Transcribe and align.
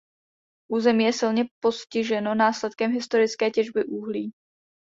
Území 0.71 1.03
je 1.03 1.13
silně 1.13 1.45
postiženo 1.63 2.35
následkem 2.35 2.91
historické 2.91 3.51
těžby 3.51 3.85
uhlí. 3.85 4.31